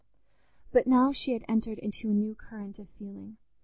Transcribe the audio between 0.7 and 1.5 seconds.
But now she had